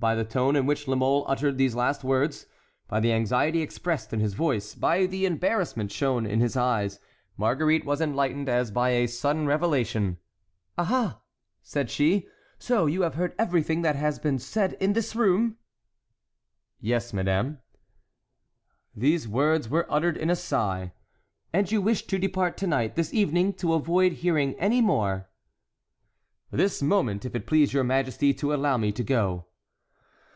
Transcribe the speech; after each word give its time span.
By 0.00 0.14
the 0.14 0.24
tone 0.24 0.56
in 0.56 0.64
which 0.64 0.88
La 0.88 0.94
Mole 0.94 1.26
uttered 1.28 1.58
these 1.58 1.74
last 1.74 2.02
words, 2.04 2.46
by 2.88 3.00
the 3.00 3.12
anxiety 3.12 3.60
expressed 3.60 4.14
in 4.14 4.20
his 4.20 4.32
voice, 4.32 4.74
by 4.74 5.04
the 5.04 5.26
embarrassment 5.26 5.92
shown 5.92 6.24
in 6.24 6.40
his 6.40 6.56
eyes, 6.56 7.00
Marguerite 7.36 7.84
was 7.84 8.00
enlightened 8.00 8.48
as 8.48 8.70
by 8.70 8.92
a 8.92 9.06
sudden 9.06 9.44
revelation. 9.46 10.16
"Aha!" 10.78 11.20
said 11.62 11.90
she, 11.90 12.26
"so 12.58 12.86
you 12.86 13.02
have 13.02 13.16
heard 13.16 13.34
everything 13.38 13.82
that 13.82 13.94
has 13.94 14.18
been 14.18 14.38
said 14.38 14.72
in 14.80 14.94
this 14.94 15.14
room?" 15.14 15.58
"Yes, 16.80 17.12
madame." 17.12 17.58
These 18.96 19.28
words 19.28 19.68
were 19.68 19.84
uttered 19.92 20.16
in 20.16 20.30
a 20.30 20.34
sigh. 20.36 20.94
"And 21.52 21.70
you 21.70 21.82
wish 21.82 22.06
to 22.06 22.18
depart 22.18 22.56
to 22.56 22.66
night, 22.66 22.96
this 22.96 23.12
evening, 23.12 23.52
to 23.56 23.74
avoid 23.74 24.12
hearing 24.14 24.54
any 24.54 24.80
more?" 24.80 25.28
"This 26.50 26.80
moment, 26.80 27.26
if 27.26 27.34
it 27.34 27.46
please 27.46 27.74
your 27.74 27.84
majesty 27.84 28.32
to 28.32 28.54
allow 28.54 28.78
me 28.78 28.92
to 28.92 29.04
go." 29.04 29.44